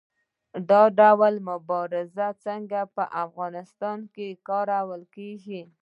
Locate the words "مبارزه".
1.49-2.27